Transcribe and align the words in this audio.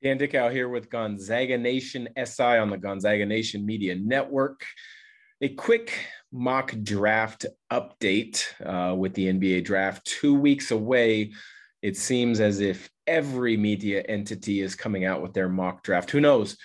Dan 0.00 0.16
Dickau 0.16 0.48
here 0.48 0.68
with 0.68 0.90
Gonzaga 0.90 1.58
Nation 1.58 2.08
SI 2.24 2.42
on 2.58 2.70
the 2.70 2.78
Gonzaga 2.78 3.26
Nation 3.26 3.66
Media 3.66 3.96
Network. 3.96 4.64
A 5.40 5.48
quick 5.48 5.92
mock 6.30 6.72
draft 6.84 7.46
update 7.72 8.44
uh, 8.64 8.94
with 8.94 9.14
the 9.14 9.26
NBA 9.26 9.64
draft 9.64 10.06
two 10.06 10.34
weeks 10.34 10.70
away. 10.70 11.32
It 11.82 11.96
seems 11.96 12.38
as 12.38 12.60
if 12.60 12.88
every 13.08 13.56
media 13.56 14.02
entity 14.02 14.60
is 14.60 14.76
coming 14.76 15.04
out 15.04 15.20
with 15.20 15.32
their 15.32 15.48
mock 15.48 15.82
draft. 15.82 16.12
Who 16.12 16.20
knows? 16.20 16.56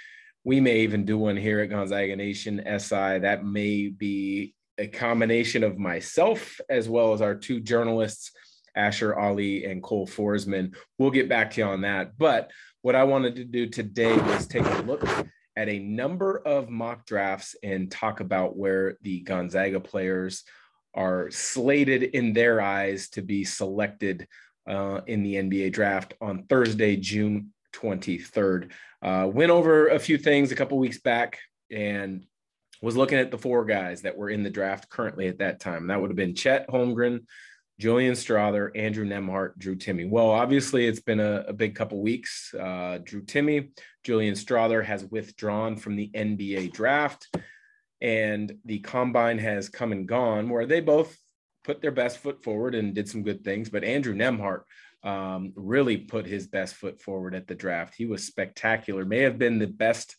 We 0.44 0.60
may 0.60 0.82
even 0.82 1.04
do 1.04 1.18
one 1.18 1.38
here 1.38 1.60
at 1.62 1.72
Gonzaga 1.72 2.16
Nation 2.16 2.62
SI. 2.64 3.20
That 3.20 3.44
may 3.44 3.88
be 3.88 4.54
a 4.78 4.86
combination 4.86 5.64
of 5.64 5.80
myself 5.80 6.62
as 6.70 6.88
well 6.88 7.14
as 7.14 7.22
our 7.22 7.34
two 7.34 7.62
journalists, 7.62 8.32
Asher 8.76 9.18
Ali 9.18 9.66
and 9.66 9.82
Cole 9.82 10.06
Forsman. 10.06 10.76
We'll 11.00 11.12
get 11.12 11.30
back 11.30 11.52
to 11.52 11.62
you 11.62 11.68
on 11.68 11.82
that. 11.82 12.16
But 12.18 12.52
what 12.84 12.96
I 12.96 13.06
wanted 13.06 13.38
to 13.38 13.46
do 13.46 13.66
today 13.66 14.16
was 14.16 14.46
take 14.46 14.66
a 14.66 14.82
look 14.82 15.08
at 15.56 15.70
a 15.70 15.80
number 15.80 16.38
of 16.46 16.70
mock 16.70 17.06
drafts 17.06 17.56
and 17.64 17.90
talk 17.90 18.20
about 18.20 18.58
where 18.58 18.98
the 19.02 19.22
Gonzaga 19.22 19.80
players 19.80 20.44
are 20.94 21.32
slated 21.32 22.04
in 22.04 22.34
their 22.34 22.60
eyes 22.60 23.08
to 23.12 23.22
be 23.22 23.46
selected 23.46 24.28
uh, 24.68 25.00
in 25.08 25.24
the 25.24 25.36
NBA 25.36 25.72
draft 25.72 26.14
on 26.20 26.44
Thursday, 26.44 26.98
June 26.98 27.54
23rd. 27.74 28.72
Uh, 29.02 29.30
went 29.32 29.50
over 29.50 29.88
a 29.88 30.00
few 30.00 30.18
things 30.18 30.52
a 30.52 30.56
couple 30.56 30.78
weeks 30.78 31.00
back 31.00 31.40
and 31.72 32.26
was 32.82 32.98
looking 32.98 33.18
at 33.18 33.32
the 33.32 33.38
four 33.38 33.64
guys 33.64 34.02
that 34.02 34.18
were 34.18 34.30
in 34.30 34.44
the 34.44 34.50
draft 34.50 34.90
currently 34.90 35.30
at 35.30 35.40
that 35.40 35.62
time. 35.62 35.88
That 35.88 36.02
would 36.02 36.10
have 36.10 36.18
been 36.18 36.36
Chet 36.36 36.68
Holmgren, 36.68 37.22
Julian 37.84 38.14
Strawther, 38.14 38.72
Andrew 38.78 39.06
Nembhard, 39.06 39.58
Drew 39.58 39.76
Timme. 39.76 40.10
Well, 40.10 40.30
obviously, 40.30 40.88
it's 40.88 41.02
been 41.02 41.20
a, 41.20 41.44
a 41.50 41.52
big 41.52 41.76
couple 41.76 42.02
weeks. 42.02 42.54
Uh, 42.58 43.00
Drew 43.04 43.22
Timme, 43.22 43.72
Julian 44.06 44.36
Strawther 44.36 44.86
has 44.86 45.04
withdrawn 45.04 45.76
from 45.76 45.98
the 45.98 46.10
NBA 46.16 46.72
draft, 46.72 47.28
and 48.00 48.54
the 48.64 48.80
combine 48.80 49.38
has 49.38 49.68
come 49.68 49.92
and 49.92 50.08
gone, 50.08 50.48
where 50.48 50.66
they 50.66 50.80
both 50.80 51.14
put 51.66 51.82
their 51.82 51.92
best 51.92 52.20
foot 52.20 52.42
forward 52.42 52.74
and 52.74 52.96
did 52.96 53.10
some 53.10 53.22
good 53.22 53.44
things. 53.44 53.70
But 53.70 53.84
Andrew 53.84 54.16
Nembhard 54.16 54.62
um, 55.04 55.52
really 55.58 55.98
put 55.98 56.26
his 56.26 56.48
best 56.48 56.76
foot 56.76 57.02
forward 57.02 57.36
at 57.36 57.48
the 57.48 57.56
draft. 57.56 57.96
He 57.98 58.06
was 58.06 58.24
spectacular, 58.24 59.04
may 59.04 59.20
have 59.24 59.38
been 59.38 59.60
the 59.60 59.68
best 59.68 60.16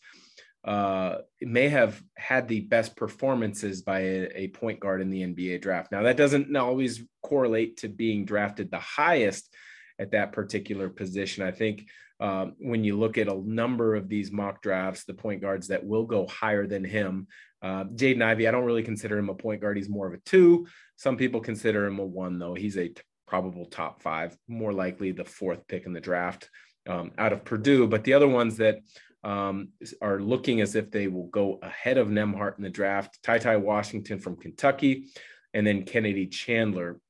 uh, 0.65 1.19
may 1.41 1.69
have 1.69 2.01
had 2.17 2.47
the 2.47 2.61
best 2.61 2.95
performances 2.95 3.83
by 3.83 3.99
a, 3.99 4.29
a, 4.33 4.47
point 4.47 4.79
guard 4.79 4.99
in 4.99 5.11
the 5.11 5.21
NBA 5.21 5.61
draft. 5.61 5.91
Now, 5.91 6.01
that 6.03 6.17
doesn't 6.17 6.55
always 6.55 7.03
correlate 7.21 7.77
to 7.77 7.87
being 7.87 8.25
drafted 8.25 8.71
the 8.71 8.79
highest 8.79 9.53
at 9.99 10.11
that 10.11 10.31
particular 10.31 10.89
position. 10.89 11.43
I 11.43 11.51
think 11.51 11.87
um, 12.19 12.55
when 12.57 12.83
you 12.83 12.97
look 12.97 13.19
at 13.19 13.27
a 13.27 13.41
number 13.45 13.93
of 13.93 14.09
these 14.09 14.31
mock 14.31 14.63
drafts, 14.63 15.03
the 15.03 15.13
point 15.13 15.39
guards 15.39 15.67
that 15.67 15.85
will 15.85 16.05
go 16.05 16.25
higher 16.25 16.65
than 16.65 16.83
him, 16.83 17.27
uh, 17.61 17.83
Jaden 17.83 18.23
Ivey, 18.23 18.47
I 18.47 18.51
don't 18.51 18.65
really 18.65 18.83
consider 18.83 19.19
him 19.19 19.29
a 19.29 19.35
point 19.35 19.61
guard. 19.61 19.77
He's 19.77 19.89
more 19.89 20.07
of 20.07 20.13
a 20.13 20.19
two. 20.25 20.67
Some 20.95 21.15
people 21.15 21.41
consider 21.41 21.85
him 21.85 21.99
a 21.99 22.05
one, 22.05 22.39
though. 22.39 22.55
He's 22.55 22.77
a 22.77 22.87
t- 22.87 23.01
probable 23.27 23.65
top 23.65 24.01
five, 24.01 24.35
more 24.47 24.73
likely 24.73 25.11
the 25.11 25.25
fourth 25.25 25.67
pick 25.67 25.85
in 25.85 25.93
the 25.93 26.01
draft 26.01 26.49
um, 26.87 27.11
out 27.17 27.33
of 27.33 27.45
Purdue. 27.45 27.87
But 27.87 28.03
the 28.03 28.13
other 28.13 28.27
ones 28.27 28.57
that 28.57 28.79
um, 29.25 29.69
are 30.01 30.19
looking 30.19 30.61
as 30.61 30.75
if 30.75 30.91
they 30.91 31.07
will 31.07 31.27
go 31.27 31.59
ahead 31.63 31.97
of 31.97 32.09
Nembhard 32.09 32.57
in 32.57 32.63
the 32.63 32.69
draft. 32.69 33.17
Ty 33.23 33.39
Ty 33.39 33.57
Washington 33.57 34.19
from 34.19 34.37
Kentucky, 34.37 35.07
and 35.53 35.65
then 35.65 35.83
Kennedy 35.83 36.27
Chandler 36.27 37.01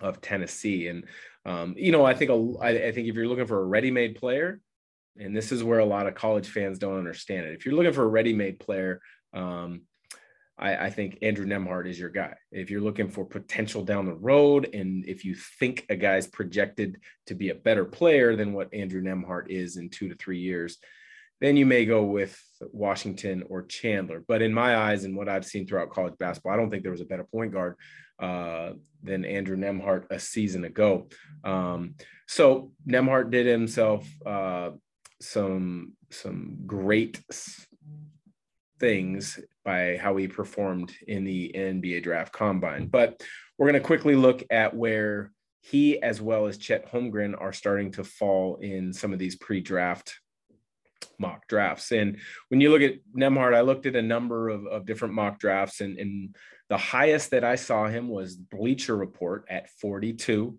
of 0.00 0.20
Tennessee. 0.20 0.86
And 0.86 1.04
um, 1.44 1.74
you 1.76 1.90
know, 1.90 2.04
I 2.04 2.14
think 2.14 2.30
a, 2.30 2.54
I, 2.62 2.68
I 2.68 2.92
think 2.92 3.08
if 3.08 3.16
you're 3.16 3.26
looking 3.26 3.46
for 3.46 3.60
a 3.60 3.66
ready-made 3.66 4.14
player, 4.16 4.60
and 5.18 5.36
this 5.36 5.50
is 5.50 5.64
where 5.64 5.80
a 5.80 5.84
lot 5.84 6.06
of 6.06 6.14
college 6.14 6.48
fans 6.48 6.78
don't 6.78 6.98
understand 6.98 7.46
it. 7.46 7.54
If 7.54 7.66
you're 7.66 7.74
looking 7.74 7.92
for 7.92 8.04
a 8.04 8.08
ready-made 8.08 8.60
player, 8.60 9.00
um, 9.34 9.82
I, 10.56 10.86
I, 10.86 10.90
think 10.90 11.18
Andrew 11.22 11.46
Nembhard 11.46 11.88
is 11.88 11.98
your 11.98 12.08
guy. 12.08 12.34
If 12.52 12.70
you're 12.70 12.80
looking 12.80 13.08
for 13.08 13.24
potential 13.24 13.84
down 13.84 14.06
the 14.06 14.14
road, 14.14 14.74
and 14.74 15.04
if 15.06 15.24
you 15.24 15.34
think 15.34 15.86
a 15.88 15.96
guy's 15.96 16.26
projected 16.26 16.98
to 17.26 17.34
be 17.34 17.50
a 17.50 17.54
better 17.54 17.84
player 17.84 18.36
than 18.36 18.52
what 18.52 18.72
Andrew 18.72 19.02
Nembhard 19.02 19.48
is 19.48 19.76
in 19.76 19.88
two 19.88 20.08
to 20.08 20.14
three 20.16 20.38
years, 20.38 20.78
then 21.40 21.56
you 21.56 21.66
may 21.66 21.84
go 21.84 22.02
with 22.04 22.40
Washington 22.72 23.44
or 23.48 23.62
Chandler. 23.62 24.22
But 24.26 24.42
in 24.42 24.52
my 24.52 24.76
eyes, 24.76 25.04
and 25.04 25.16
what 25.16 25.28
I've 25.28 25.44
seen 25.44 25.66
throughout 25.66 25.90
college 25.90 26.14
basketball, 26.18 26.52
I 26.52 26.56
don't 26.56 26.70
think 26.70 26.82
there 26.82 26.92
was 26.92 27.00
a 27.00 27.06
better 27.06 27.24
point 27.24 27.52
guard 27.52 27.76
uh, 28.18 28.72
than 29.02 29.24
Andrew 29.24 29.56
Nembhard 29.56 30.10
a 30.10 30.18
season 30.18 30.64
ago. 30.64 31.08
Um, 31.44 31.94
so 32.26 32.72
Nembhard 32.86 33.30
did 33.30 33.46
himself 33.46 34.08
uh, 34.26 34.70
some 35.20 35.92
some 36.10 36.58
great 36.66 37.22
things 38.80 39.38
by 39.64 39.96
how 39.96 40.16
he 40.16 40.28
performed 40.28 40.92
in 41.06 41.24
the 41.24 41.52
NBA 41.54 42.02
draft 42.02 42.32
combine. 42.32 42.86
But 42.86 43.22
we're 43.56 43.70
going 43.70 43.80
to 43.80 43.86
quickly 43.86 44.14
look 44.14 44.42
at 44.50 44.74
where 44.74 45.32
he, 45.60 46.00
as 46.00 46.20
well 46.20 46.46
as 46.46 46.56
Chet 46.56 46.90
Holmgren, 46.90 47.34
are 47.38 47.52
starting 47.52 47.90
to 47.92 48.04
fall 48.04 48.56
in 48.56 48.92
some 48.92 49.12
of 49.12 49.18
these 49.18 49.36
pre-draft 49.36 50.14
mock 51.18 51.46
drafts. 51.48 51.92
And 51.92 52.18
when 52.48 52.60
you 52.60 52.70
look 52.70 52.82
at 52.82 52.94
Nembhard, 53.16 53.54
I 53.54 53.62
looked 53.62 53.86
at 53.86 53.96
a 53.96 54.02
number 54.02 54.48
of, 54.48 54.66
of 54.66 54.86
different 54.86 55.14
mock 55.14 55.38
drafts, 55.38 55.80
and, 55.80 55.98
and 55.98 56.36
the 56.68 56.78
highest 56.78 57.30
that 57.30 57.44
I 57.44 57.56
saw 57.56 57.86
him 57.86 58.08
was 58.08 58.36
Bleacher 58.36 58.96
Report 58.96 59.44
at 59.48 59.70
42. 59.70 60.58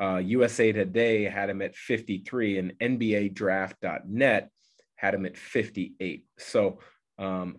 Uh, 0.00 0.16
USA 0.16 0.72
Today 0.72 1.24
had 1.24 1.50
him 1.50 1.60
at 1.62 1.76
53, 1.76 2.58
and 2.58 2.72
NBA 2.80 3.34
Draft.net 3.34 4.50
had 4.96 5.14
him 5.14 5.26
at 5.26 5.36
58. 5.36 6.26
So, 6.38 6.78
um, 7.18 7.58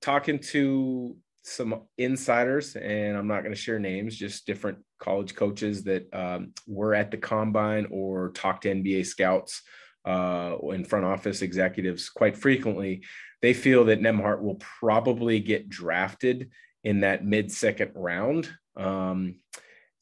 talking 0.00 0.38
to 0.38 1.16
some 1.42 1.82
insiders, 1.98 2.76
and 2.76 3.16
I'm 3.16 3.26
not 3.26 3.42
going 3.42 3.54
to 3.54 3.60
share 3.60 3.78
names, 3.78 4.16
just 4.16 4.46
different 4.46 4.78
college 4.98 5.34
coaches 5.34 5.84
that 5.84 6.12
um, 6.14 6.52
were 6.66 6.94
at 6.94 7.10
the 7.10 7.16
combine 7.16 7.86
or 7.90 8.30
talked 8.30 8.62
to 8.62 8.74
NBA 8.74 9.06
scouts 9.06 9.62
uh, 10.04 10.56
and 10.70 10.86
front 10.86 11.04
office 11.04 11.42
executives 11.42 12.08
quite 12.08 12.36
frequently, 12.36 13.02
they 13.42 13.54
feel 13.54 13.84
that 13.86 14.00
Nembhard 14.00 14.40
will 14.40 14.56
probably 14.56 15.40
get 15.40 15.68
drafted 15.68 16.50
in 16.84 17.00
that 17.00 17.24
mid 17.24 17.52
second 17.52 17.92
round. 17.94 18.50
Um, 18.76 19.36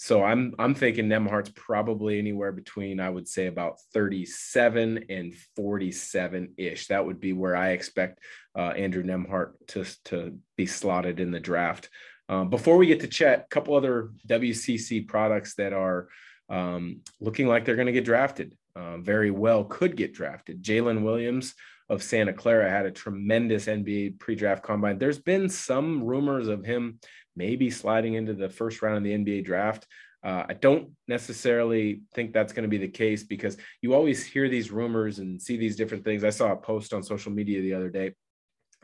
so 0.00 0.22
I'm 0.22 0.54
I'm 0.60 0.74
thinking 0.74 1.08
Nembhard's 1.08 1.50
probably 1.50 2.18
anywhere 2.18 2.52
between 2.52 3.00
I 3.00 3.10
would 3.10 3.26
say 3.26 3.46
about 3.46 3.80
37 3.92 5.06
and 5.08 5.34
47 5.56 6.54
ish. 6.56 6.86
That 6.86 7.04
would 7.04 7.18
be 7.18 7.32
where 7.32 7.56
I 7.56 7.70
expect 7.70 8.20
uh, 8.56 8.72
Andrew 8.76 9.02
Nembhard 9.02 9.54
to 9.68 9.84
to 10.04 10.38
be 10.56 10.66
slotted 10.66 11.18
in 11.18 11.32
the 11.32 11.40
draft. 11.40 11.90
Um, 12.28 12.48
before 12.48 12.76
we 12.76 12.86
get 12.86 13.00
to 13.00 13.08
Chet, 13.08 13.40
a 13.40 13.48
couple 13.48 13.74
other 13.74 14.10
WCC 14.28 15.08
products 15.08 15.54
that 15.54 15.72
are 15.72 16.08
um, 16.48 17.00
looking 17.20 17.48
like 17.48 17.64
they're 17.64 17.74
going 17.74 17.86
to 17.86 17.92
get 17.92 18.04
drafted 18.04 18.56
uh, 18.78 18.98
very 18.98 19.30
well 19.30 19.64
could 19.64 19.96
get 19.96 20.14
drafted. 20.14 20.62
Jalen 20.62 21.02
Williams 21.02 21.54
of 21.88 22.02
Santa 22.02 22.32
Clara 22.32 22.70
had 22.70 22.86
a 22.86 22.90
tremendous 22.90 23.66
NBA 23.66 24.20
pre-draft 24.20 24.62
combine. 24.62 24.98
There's 24.98 25.18
been 25.18 25.48
some 25.48 26.04
rumors 26.04 26.48
of 26.48 26.64
him 26.64 27.00
maybe 27.34 27.70
sliding 27.70 28.14
into 28.14 28.34
the 28.34 28.48
first 28.48 28.80
round 28.82 28.98
of 28.98 29.04
the 29.04 29.12
NBA 29.12 29.44
draft. 29.44 29.86
Uh, 30.22 30.44
I 30.48 30.54
don't 30.54 30.90
necessarily 31.06 32.02
think 32.14 32.32
that's 32.32 32.52
going 32.52 32.64
to 32.64 32.68
be 32.68 32.78
the 32.78 32.88
case 32.88 33.22
because 33.22 33.56
you 33.82 33.94
always 33.94 34.24
hear 34.24 34.48
these 34.48 34.70
rumors 34.70 35.18
and 35.18 35.40
see 35.40 35.56
these 35.56 35.76
different 35.76 36.04
things. 36.04 36.24
I 36.24 36.30
saw 36.30 36.52
a 36.52 36.56
post 36.56 36.92
on 36.92 37.02
social 37.02 37.32
media 37.32 37.60
the 37.62 37.74
other 37.74 37.90
day 37.90 38.14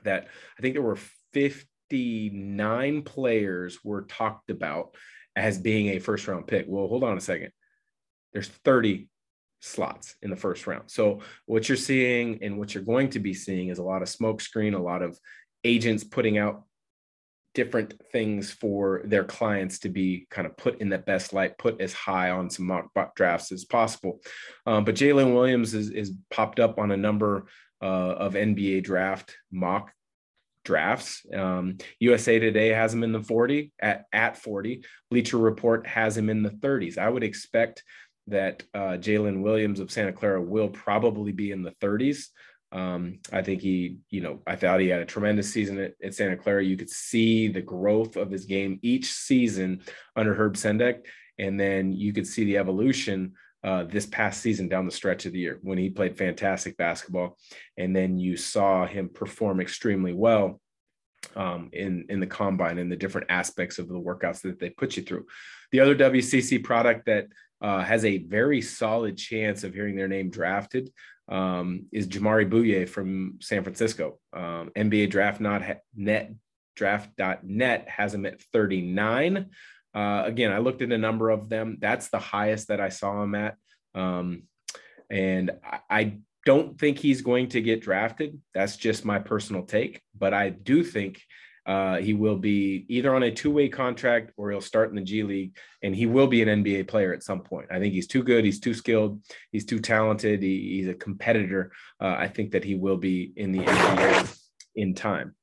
that 0.05 0.29
I 0.59 0.63
think 0.63 0.75
there 0.75 0.83
were 0.83 0.99
59 1.33 3.03
players 3.03 3.85
were 3.85 4.03
talked 4.03 4.51
about 4.51 4.97
as 5.37 5.59
being 5.59 5.89
a 5.89 5.99
first 5.99 6.27
round 6.27 6.47
pick. 6.47 6.67
Well, 6.69 6.89
hold 6.89 7.05
on 7.05 7.17
a 7.17 7.21
second. 7.21 7.51
There's 8.33 8.49
30 8.49 9.09
slots 9.65 10.17
in 10.23 10.31
the 10.31 10.37
first 10.37 10.67
round. 10.67 10.85
So 10.87 11.21
what 11.47 11.69
you're 11.69 11.77
seeing 11.77 12.43
and 12.43 12.59
what 12.59 12.75
you're 12.75 12.85
going 12.85 13.11
to 13.11 13.19
be 13.19 13.35
seeing 13.35 13.69
is 13.69 13.79
a 13.79 13.83
lot 13.83 14.03
of 14.03 14.09
smokescreen, 14.09 14.75
a 14.75 14.79
lot 14.79 15.03
of 15.03 15.19
agents 15.65 16.05
putting 16.05 16.39
out 16.39 16.65
different 17.55 17.95
things 18.13 18.51
for 18.51 19.03
their 19.05 19.25
clients 19.25 19.79
to 19.79 19.89
be 19.89 20.27
kind 20.31 20.47
of 20.47 20.57
put 20.57 20.81
in 20.81 20.89
the 20.89 20.99
best 20.99 21.33
light, 21.33 21.57
put 21.57 21.81
as 21.81 21.93
high 21.93 22.31
on 22.31 22.51
some 22.51 22.67
mock 22.67 23.15
drafts 23.15 23.53
as 23.53 23.65
possible. 23.65 24.21
Um, 24.67 24.85
but 24.85 24.97
Jalen 24.97 25.33
Williams 25.33 25.73
is, 25.73 25.91
is 25.91 26.13
popped 26.31 26.61
up 26.61 26.79
on 26.79 26.91
a 26.91 26.97
number 26.97 27.47
uh, 27.81 27.85
of 27.87 28.35
NBA 28.35 28.83
draft 28.83 29.37
mock 29.51 29.93
drafts. 30.65 31.25
Um, 31.33 31.79
USA 32.01 32.39
Today 32.39 32.69
has 32.69 32.93
him 32.93 33.05
in 33.05 33.13
the 33.13 33.23
40 33.23 33.73
at, 33.81 34.05
at 34.13 34.37
40. 34.37 34.85
Bleacher 35.11 35.39
Report 35.39 35.87
has 35.87 36.17
him 36.17 36.31
in 36.31 36.43
the 36.43 36.51
30s. 36.51 36.99
I 36.99 37.09
would 37.09 37.23
expect 37.23 37.85
that 38.27 38.63
uh, 38.75 38.97
Jalen 38.99 39.43
Williams 39.43 39.81
of 39.81 39.91
Santa 39.91 40.13
Clara 40.13 40.41
will 40.41 40.69
probably 40.69 41.33
be 41.33 41.53
in 41.53 41.63
the 41.63 41.73
30s. 41.73 42.27
Um, 42.73 43.21
I 43.33 43.43
think 43.43 43.61
he, 43.61 43.99
you 44.11 44.21
know, 44.21 44.43
I 44.47 44.57
thought 44.57 44.81
he 44.81 44.89
had 44.89 45.01
a 45.01 45.07
tremendous 45.07 45.53
season 45.53 45.79
at, 45.79 45.95
at, 46.03 46.15
Santa 46.15 46.37
Clara. 46.37 46.65
You 46.65 46.77
could 46.77 46.91
see 46.91 47.47
the 47.47 47.63
growth 47.63 48.17
of 48.17 48.31
his 48.31 48.47
game 48.47 48.81
each 48.83 49.13
season 49.13 49.83
under 50.17 50.35
Herb 50.35 50.55
Sendek, 50.55 51.05
and 51.39 51.59
then 51.61 51.93
you 51.93 52.13
could 52.13 52.27
see 52.27 52.45
the 52.45 52.59
evolution 52.59 53.35
uh, 53.63 53.85
this 53.85 54.07
past 54.07 54.43
season 54.43 54.69
down 54.69 54.87
the 54.87 54.93
stretch 54.93 55.25
of 55.25 55.33
the 55.33 55.39
year 55.39 55.59
when 55.63 55.79
he 55.79 55.89
played 55.89 56.19
fantastic 56.19 56.77
basketball. 56.77 57.39
And 57.79 57.95
then 57.95 58.19
you 58.19 58.37
saw 58.37 58.87
him 58.87 59.09
perform 59.09 59.61
extremely 59.61 60.13
well 60.13 60.61
um, 61.37 61.71
in, 61.73 62.07
in 62.09 62.21
the 62.21 62.27
combine 62.27 62.79
and 62.79 62.93
the 62.93 62.97
different 62.97 63.31
aspects 63.31 63.79
of 63.79 63.89
the 63.89 63.95
workouts 63.95 64.43
that 64.43 64.59
they 64.59 64.71
put 64.71 64.97
you 64.97 65.03
through. 65.03 65.27
The 65.73 65.81
other 65.81 65.97
WCC 65.97 66.63
product 66.63 67.07
that 67.07 67.27
uh, 67.65 67.83
has 67.83 68.05
a 68.05 68.19
very 68.19 68.61
solid 68.61 69.17
chance 69.17 69.65
of 69.65 69.73
hearing 69.73 69.97
their 69.97 70.07
name 70.07 70.29
drafted 70.29 70.93
um, 71.29 71.87
is 71.93 72.07
Jamari 72.07 72.47
Bouyea 72.47 72.87
from 72.87 73.39
San 73.41 73.63
Francisco. 73.63 74.19
Um, 74.35 74.71
NBA 74.77 75.09
Draft 75.09 75.41
Not 75.41 75.63
Net 75.97 76.35
Draft.net 76.77 77.89
has 77.89 78.13
him 78.13 78.27
at 78.27 78.43
39. 78.53 79.49
Uh, 79.95 80.23
again, 80.27 80.53
I 80.53 80.59
looked 80.59 80.83
at 80.83 80.93
a 80.93 80.99
number 80.99 81.31
of 81.31 81.49
them. 81.49 81.79
That's 81.81 82.09
the 82.11 82.19
highest 82.19 82.69
that 82.69 82.83
I 82.83 82.91
saw 82.91 83.23
him 83.23 83.35
at. 83.35 83.57
Um, 83.95 84.43
and 85.09 85.53
I, 85.65 85.79
I 85.89 86.19
don't 86.45 86.79
think 86.79 86.99
he's 86.99 87.23
going 87.23 87.49
to 87.51 87.63
get 87.63 87.81
drafted. 87.81 88.39
That's 88.53 88.77
just 88.77 89.07
my 89.07 89.21
personal 89.21 89.63
take. 89.63 90.03
But 90.15 90.35
I 90.35 90.51
do 90.51 90.85
think 90.85 91.23
uh, 91.67 91.97
he 91.97 92.13
will 92.13 92.37
be 92.37 92.85
either 92.89 93.15
on 93.15 93.23
a 93.23 93.31
two 93.31 93.51
way 93.51 93.69
contract 93.69 94.33
or 94.37 94.51
he'll 94.51 94.61
start 94.61 94.91
in 94.91 94.97
the 94.97 95.03
G 95.03 95.23
League 95.23 95.57
and 95.83 95.95
he 95.95 96.07
will 96.07 96.27
be 96.27 96.43
an 96.43 96.63
NBA 96.63 96.89
player 96.89 97.13
at 97.15 97.23
some 97.23 97.41
point. 97.41 97.69
I 97.71 97.79
think 97.79 97.95
he's 97.95 98.07
too 98.07 98.23
good. 98.23 98.45
He's 98.45 98.61
too 98.61 98.75
skilled. 98.75 99.23
He's 99.51 99.65
too 99.65 99.81
talented. 99.81 100.43
He, 100.43 100.77
he's 100.77 100.89
a 100.89 100.95
competitor. 100.95 101.73
Uh, 102.01 102.17
I 102.19 102.29
think 102.29 102.53
that 102.53 102.65
he 102.65 102.75
will 102.75 102.99
be 102.99 103.33
in 103.37 103.53
the 103.53 103.61
NBA 103.61 104.39
in 104.77 104.95
time. 104.95 105.35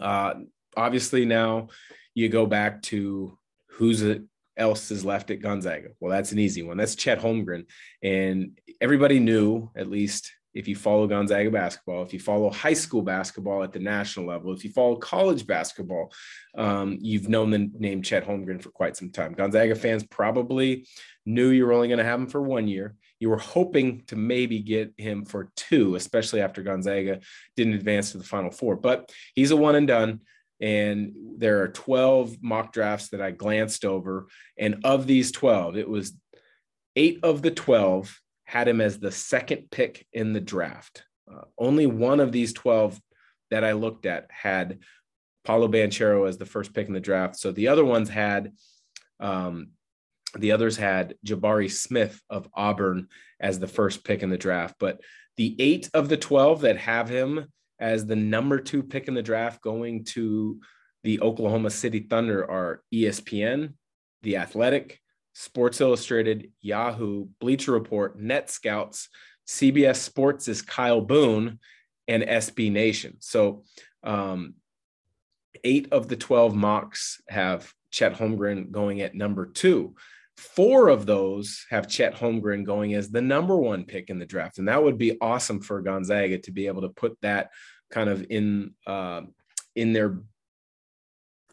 Uh, 0.00 0.34
obviously, 0.76 1.24
now 1.24 1.68
you 2.14 2.28
go 2.28 2.46
back 2.46 2.82
to 2.82 3.38
who's 3.70 4.02
else 4.56 4.90
is 4.90 5.04
left 5.04 5.30
at 5.30 5.40
Gonzaga. 5.40 5.90
Well, 6.00 6.10
that's 6.10 6.32
an 6.32 6.38
easy 6.40 6.62
one. 6.62 6.76
That's 6.76 6.96
Chet 6.96 7.20
Holmgren. 7.20 7.66
And 8.02 8.58
everybody 8.80 9.20
knew, 9.20 9.70
at 9.76 9.88
least 9.88 10.32
if 10.54 10.66
you 10.66 10.74
follow 10.74 11.06
Gonzaga 11.06 11.50
basketball, 11.50 12.02
if 12.02 12.12
you 12.12 12.20
follow 12.20 12.50
high 12.50 12.72
school 12.72 13.02
basketball 13.02 13.62
at 13.62 13.72
the 13.72 13.78
national 13.78 14.26
level, 14.26 14.52
if 14.52 14.64
you 14.64 14.70
follow 14.70 14.96
college 14.96 15.46
basketball, 15.46 16.12
um, 16.56 16.98
you've 17.00 17.28
known 17.28 17.50
the 17.50 17.70
name 17.78 18.02
Chet 18.02 18.26
Holmgren 18.26 18.62
for 18.62 18.70
quite 18.70 18.96
some 18.96 19.10
time. 19.10 19.34
Gonzaga 19.34 19.74
fans 19.74 20.04
probably 20.04 20.86
knew 21.26 21.50
you 21.50 21.66
were 21.66 21.72
only 21.72 21.88
going 21.88 21.98
to 21.98 22.04
have 22.04 22.20
him 22.20 22.26
for 22.26 22.42
one 22.42 22.66
year. 22.66 22.96
You 23.20 23.30
were 23.30 23.38
hoping 23.38 24.02
to 24.06 24.16
maybe 24.16 24.60
get 24.60 24.92
him 24.96 25.24
for 25.24 25.50
two, 25.56 25.94
especially 25.96 26.40
after 26.40 26.62
Gonzaga 26.62 27.20
didn't 27.56 27.74
advance 27.74 28.12
to 28.12 28.18
the 28.18 28.24
Final 28.24 28.50
Four. 28.50 28.76
But 28.76 29.12
he's 29.34 29.50
a 29.50 29.56
one 29.56 29.74
and 29.74 29.86
done. 29.86 30.20
And 30.60 31.12
there 31.36 31.62
are 31.62 31.68
12 31.68 32.42
mock 32.42 32.72
drafts 32.72 33.10
that 33.10 33.20
I 33.20 33.30
glanced 33.30 33.84
over. 33.84 34.26
And 34.58 34.80
of 34.82 35.06
these 35.06 35.30
12, 35.30 35.76
it 35.76 35.88
was 35.88 36.14
eight 36.96 37.20
of 37.22 37.42
the 37.42 37.52
12 37.52 38.20
had 38.48 38.66
him 38.66 38.80
as 38.80 38.98
the 38.98 39.12
second 39.12 39.70
pick 39.70 40.06
in 40.14 40.32
the 40.32 40.40
draft. 40.40 41.04
Uh, 41.30 41.42
only 41.58 41.84
one 41.84 42.18
of 42.18 42.32
these 42.32 42.54
12 42.54 42.98
that 43.50 43.62
I 43.62 43.72
looked 43.72 44.06
at 44.06 44.26
had 44.30 44.78
Paolo 45.44 45.68
Banchero 45.68 46.26
as 46.26 46.38
the 46.38 46.46
first 46.46 46.72
pick 46.72 46.88
in 46.88 46.94
the 46.94 46.98
draft. 46.98 47.36
So 47.36 47.52
the 47.52 47.68
other 47.68 47.84
ones 47.84 48.08
had, 48.08 48.52
um, 49.20 49.72
the 50.34 50.52
others 50.52 50.78
had 50.78 51.14
Jabari 51.26 51.70
Smith 51.70 52.22
of 52.30 52.48
Auburn 52.54 53.08
as 53.38 53.58
the 53.58 53.68
first 53.68 54.02
pick 54.02 54.22
in 54.22 54.30
the 54.30 54.38
draft. 54.38 54.76
But 54.80 55.02
the 55.36 55.54
eight 55.58 55.90
of 55.92 56.08
the 56.08 56.16
12 56.16 56.62
that 56.62 56.78
have 56.78 57.10
him 57.10 57.52
as 57.78 58.06
the 58.06 58.16
number 58.16 58.60
two 58.60 58.82
pick 58.82 59.08
in 59.08 59.14
the 59.14 59.22
draft 59.22 59.60
going 59.60 60.04
to 60.04 60.58
the 61.04 61.20
Oklahoma 61.20 61.68
City 61.68 62.00
Thunder 62.00 62.50
are 62.50 62.80
ESPN, 62.94 63.74
The 64.22 64.38
Athletic, 64.38 65.00
Sports 65.38 65.80
Illustrated, 65.80 66.50
Yahoo, 66.60 67.28
Bleacher 67.38 67.70
Report, 67.70 68.18
Net 68.18 68.50
Scouts, 68.50 69.08
CBS 69.46 69.98
Sports 69.98 70.48
is 70.48 70.62
Kyle 70.62 71.00
Boone, 71.00 71.60
and 72.08 72.24
SB 72.24 72.72
Nation. 72.72 73.18
So 73.20 73.62
um, 74.02 74.54
eight 75.62 75.92
of 75.92 76.08
the 76.08 76.16
12 76.16 76.56
mocks 76.56 77.22
have 77.28 77.72
Chet 77.92 78.14
Holmgren 78.14 78.72
going 78.72 79.00
at 79.00 79.14
number 79.14 79.46
two. 79.46 79.94
Four 80.36 80.88
of 80.88 81.06
those 81.06 81.64
have 81.70 81.88
Chet 81.88 82.16
Holmgren 82.16 82.64
going 82.64 82.94
as 82.94 83.08
the 83.08 83.22
number 83.22 83.56
one 83.56 83.84
pick 83.84 84.10
in 84.10 84.18
the 84.18 84.26
draft. 84.26 84.58
And 84.58 84.66
that 84.66 84.82
would 84.82 84.98
be 84.98 85.18
awesome 85.20 85.60
for 85.60 85.80
Gonzaga 85.82 86.38
to 86.38 86.50
be 86.50 86.66
able 86.66 86.82
to 86.82 86.88
put 86.88 87.16
that 87.22 87.50
kind 87.92 88.10
of 88.10 88.26
in 88.28 88.74
uh, 88.88 89.20
in 89.76 89.92
their 89.92 90.18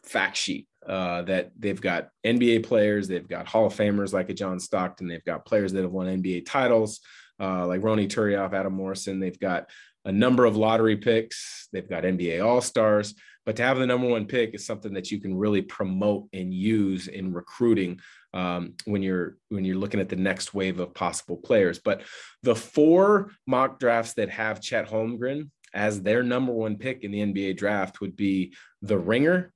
fact 0.01 0.37
sheet 0.37 0.67
uh, 0.87 1.23
that 1.23 1.51
they've 1.57 1.81
got 1.81 2.09
NBA 2.25 2.65
players, 2.65 3.07
they've 3.07 3.27
got 3.27 3.47
Hall 3.47 3.65
of 3.67 3.73
Famers 3.73 4.13
like 4.13 4.29
a 4.29 4.33
John 4.33 4.59
Stockton, 4.59 5.07
they've 5.07 5.25
got 5.25 5.45
players 5.45 5.73
that 5.73 5.83
have 5.83 5.91
won 5.91 6.07
NBA 6.07 6.45
titles 6.45 7.01
uh, 7.39 7.67
like 7.67 7.83
Ronny 7.83 8.07
Turiaf, 8.07 8.53
Adam 8.53 8.73
Morrison, 8.73 9.19
they've 9.19 9.39
got 9.39 9.69
a 10.05 10.11
number 10.11 10.45
of 10.45 10.55
lottery 10.55 10.97
picks, 10.97 11.67
they've 11.73 11.89
got 11.89 12.03
NBA 12.03 12.45
All 12.45 12.61
Stars. 12.61 13.15
But 13.45 13.57
to 13.57 13.63
have 13.63 13.77
the 13.77 13.85
number 13.85 14.07
one 14.07 14.25
pick 14.25 14.55
is 14.55 14.65
something 14.65 14.93
that 14.93 15.11
you 15.11 15.19
can 15.19 15.35
really 15.35 15.61
promote 15.61 16.27
and 16.33 16.51
use 16.51 17.07
in 17.07 17.31
recruiting 17.31 17.99
um, 18.33 18.73
when 18.85 19.03
you're 19.03 19.37
when 19.49 19.63
you're 19.63 19.77
looking 19.77 19.99
at 19.99 20.09
the 20.09 20.15
next 20.15 20.53
wave 20.53 20.79
of 20.79 20.95
possible 20.95 21.37
players. 21.37 21.79
But 21.79 22.01
the 22.41 22.55
four 22.55 23.31
mock 23.45 23.79
drafts 23.79 24.13
that 24.13 24.31
have 24.31 24.61
Chet 24.61 24.89
Holmgren 24.89 25.51
as 25.75 26.01
their 26.01 26.23
number 26.23 26.53
one 26.53 26.77
pick 26.77 27.03
in 27.03 27.11
the 27.11 27.19
NBA 27.19 27.57
draft 27.57 28.01
would 28.01 28.15
be 28.15 28.55
the 28.81 28.97
Ringer, 28.97 29.53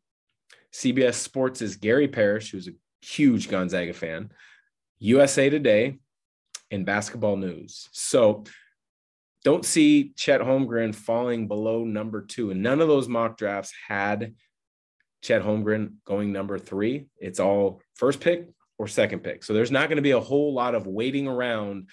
CBS 0.73 1.15
Sports 1.15 1.61
is 1.61 1.75
Gary 1.77 2.07
Parrish, 2.07 2.51
who's 2.51 2.67
a 2.67 2.73
huge 3.01 3.49
Gonzaga 3.49 3.93
fan, 3.93 4.31
USA 4.99 5.49
Today, 5.49 5.99
and 6.71 6.85
Basketball 6.85 7.37
News. 7.37 7.89
So 7.91 8.43
don't 9.43 9.65
see 9.65 10.13
Chet 10.15 10.41
Holmgren 10.41 10.93
falling 10.93 11.47
below 11.47 11.83
number 11.83 12.21
two. 12.21 12.51
And 12.51 12.61
none 12.61 12.81
of 12.81 12.87
those 12.87 13.07
mock 13.07 13.37
drafts 13.37 13.73
had 13.87 14.35
Chet 15.21 15.41
Holmgren 15.41 15.93
going 16.05 16.31
number 16.31 16.59
three. 16.59 17.07
It's 17.17 17.39
all 17.39 17.81
first 17.95 18.19
pick 18.19 18.47
or 18.77 18.87
second 18.87 19.19
pick. 19.19 19.43
So 19.43 19.53
there's 19.53 19.71
not 19.71 19.89
going 19.89 19.97
to 19.97 20.01
be 20.01 20.11
a 20.11 20.19
whole 20.19 20.53
lot 20.53 20.75
of 20.75 20.87
waiting 20.87 21.27
around 21.27 21.89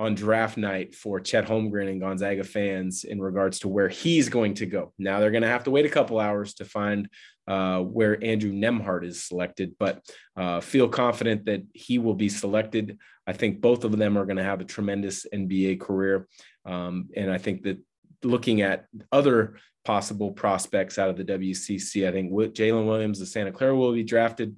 on 0.00 0.14
draft 0.14 0.56
night 0.56 0.94
for 0.94 1.20
Chet 1.20 1.46
Holmgren 1.46 1.90
and 1.90 2.00
Gonzaga 2.00 2.42
fans 2.42 3.04
in 3.04 3.20
regards 3.20 3.58
to 3.60 3.68
where 3.68 3.90
he's 3.90 4.30
going 4.30 4.54
to 4.54 4.64
go. 4.64 4.94
Now 4.98 5.20
they're 5.20 5.30
going 5.30 5.42
to 5.42 5.48
have 5.48 5.64
to 5.64 5.70
wait 5.70 5.84
a 5.84 5.90
couple 5.90 6.18
hours 6.18 6.54
to 6.54 6.64
find 6.64 7.10
uh, 7.46 7.80
where 7.80 8.22
Andrew 8.24 8.50
Nembhard 8.50 9.04
is 9.04 9.22
selected, 9.22 9.74
but 9.78 10.02
uh, 10.38 10.60
feel 10.60 10.88
confident 10.88 11.44
that 11.44 11.64
he 11.74 11.98
will 11.98 12.14
be 12.14 12.30
selected. 12.30 12.98
I 13.26 13.34
think 13.34 13.60
both 13.60 13.84
of 13.84 13.96
them 13.98 14.16
are 14.16 14.24
going 14.24 14.38
to 14.38 14.42
have 14.42 14.62
a 14.62 14.64
tremendous 14.64 15.26
NBA 15.34 15.80
career. 15.80 16.26
Um, 16.64 17.10
and 17.14 17.30
I 17.30 17.36
think 17.36 17.64
that 17.64 17.78
looking 18.22 18.62
at 18.62 18.86
other 19.12 19.56
possible 19.84 20.32
prospects 20.32 20.98
out 20.98 21.10
of 21.10 21.18
the 21.18 21.24
WCC, 21.24 22.08
I 22.08 22.12
think 22.12 22.32
Jalen 22.32 22.86
Williams 22.86 23.20
of 23.20 23.28
Santa 23.28 23.52
Clara 23.52 23.76
will 23.76 23.92
be 23.92 24.02
drafted. 24.02 24.56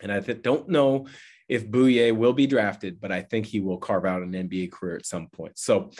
And 0.00 0.12
I 0.12 0.20
don't 0.20 0.68
know 0.68 1.08
if 1.48 1.68
Bouyea 1.68 2.16
will 2.16 2.32
be 2.32 2.46
drafted, 2.46 3.00
but 3.00 3.12
I 3.12 3.22
think 3.22 3.46
he 3.46 3.60
will 3.60 3.78
carve 3.78 4.04
out 4.04 4.22
an 4.22 4.32
NBA 4.32 4.72
career 4.72 4.96
at 4.96 5.06
some 5.06 5.28
point. 5.28 5.58
So 5.58 5.90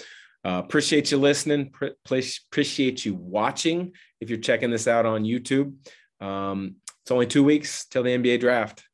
uh, 0.44 0.62
appreciate 0.64 1.10
you 1.10 1.18
listening. 1.18 1.70
Pre- 1.70 1.94
appreciate 2.04 3.04
you 3.04 3.14
watching. 3.14 3.92
If 4.20 4.30
you're 4.30 4.38
checking 4.38 4.70
this 4.70 4.86
out 4.86 5.06
on 5.06 5.24
YouTube, 5.24 5.74
um, 6.20 6.76
it's 7.02 7.10
only 7.10 7.26
two 7.26 7.44
weeks 7.44 7.86
till 7.86 8.02
the 8.02 8.10
NBA 8.10 8.40
draft. 8.40 8.84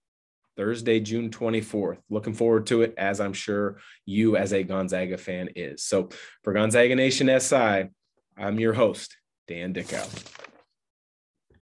Thursday, 0.56 1.00
June 1.00 1.30
24th. 1.30 1.98
Looking 2.10 2.34
forward 2.34 2.66
to 2.66 2.82
it, 2.82 2.94
as 2.98 3.20
I'm 3.20 3.32
sure 3.32 3.78
you, 4.04 4.36
as 4.36 4.52
a 4.52 4.62
Gonzaga 4.62 5.16
fan, 5.16 5.48
is. 5.56 5.82
So 5.82 6.10
for 6.44 6.52
Gonzaga 6.52 6.94
Nation 6.94 7.30
SI, 7.40 7.88
I'm 8.36 8.60
your 8.60 8.74
host, 8.74 9.16
Dan 9.48 9.72
Dickau. 9.72 10.04